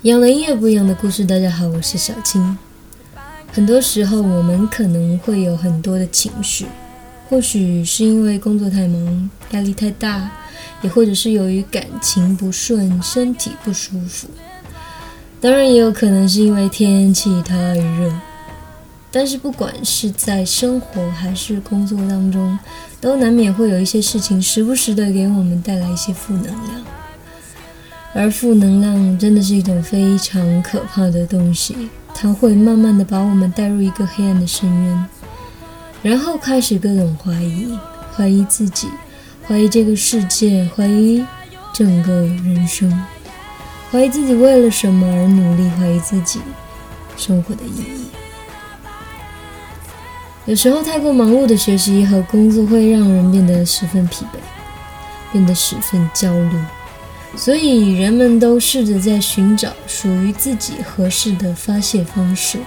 [0.00, 1.24] 一样的音乐，不一样的故事。
[1.24, 2.56] 大家好，我是小青。
[3.52, 6.66] 很多时候，我们可能会有很多的情绪，
[7.28, 10.30] 或许是因为工作太忙、压力太大，
[10.82, 14.28] 也或者是由于感情不顺、身体不舒服。
[15.40, 18.12] 当然，也有可能是因为天气太热。
[19.10, 22.56] 但是，不管是在生活还是工作当中，
[23.00, 26.84] 都难免会有一些事情时不时的给我们带来一些负能量。
[28.20, 35.06] 而负能量真的是一种非常可怕的东西，它会慢慢的把我们带入一个黑暗的深渊，
[36.02, 37.78] 然后开始各种怀疑，
[38.12, 38.88] 怀疑自己，
[39.46, 41.24] 怀疑这个世界，怀疑
[41.72, 42.92] 整个人生，
[43.92, 46.40] 怀疑自己为了什么而努力，怀疑自己
[47.16, 48.08] 生活的意义。
[50.46, 54.38] 有时候太过忙碌的学习和工作会让人变得十分疲惫，
[55.30, 56.56] 变得十分焦虑。
[57.36, 62.58] 所以，人们都试着在寻找属于自己合适的发泄方式。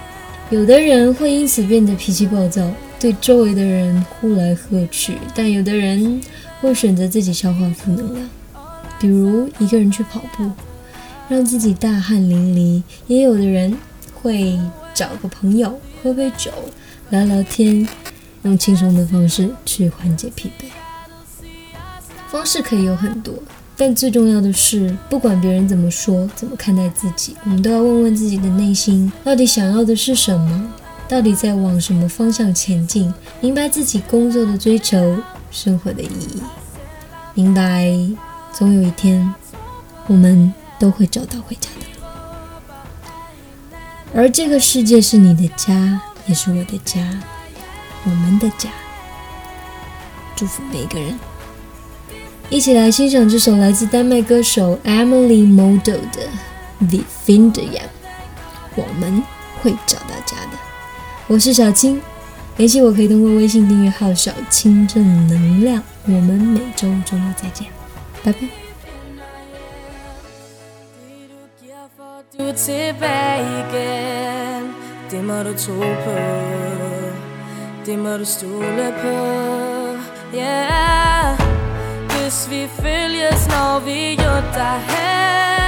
[0.50, 6.22] 有的人会因此变得脾气暴躁，对周围的人呼来喝去；但有的人
[6.60, 8.30] 会选择自己消化负能量，
[9.00, 10.52] 比如一个人去跑步，
[11.28, 13.78] 让自己大汗淋漓；也有的人
[14.14, 14.60] 会
[14.94, 16.52] 找个朋友喝杯酒，
[17.10, 17.88] 聊聊天，
[18.44, 20.66] 用轻松的方式去缓解疲惫。
[22.28, 23.34] 方式可以有很多。
[23.82, 30.72] 但最重要的是，不管别人怎么说，怎么看待自己，我们都要问问自己的内心，到底想要的是什么？
[31.10, 33.12] 到底在往什么方向前进？
[33.40, 35.18] 明白自己工作的追求，
[35.50, 36.44] 生活的意义。
[37.34, 37.92] 明白，
[38.54, 39.34] 总有一天，
[40.06, 41.92] 我们都会找到回家的路。
[44.14, 47.02] 而这个世界是你的家，也是我的家，
[48.04, 48.70] 我们的家。
[50.36, 51.31] 祝福每一个人。
[52.52, 56.28] 一起来欣赏这首来自丹麦歌手 Emily Model 的
[56.90, 57.54] 《The Finder》。
[58.76, 59.24] 我们
[59.62, 60.58] 会找到家的。
[61.28, 62.02] 我是小青，
[62.58, 65.82] 联系我可以通过微信订阅号“小青正能量”。
[66.04, 67.68] 我们每周周六再见，
[68.22, 68.42] 拜拜。
[82.32, 85.61] Hvis vi følges, når vi jo derhen.